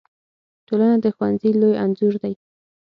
ټولنه 0.67 0.95
د 1.01 1.05
ښوونځي 1.15 1.51
لوی 1.61 1.75
انځور 1.83 2.13
دی. 2.23 2.33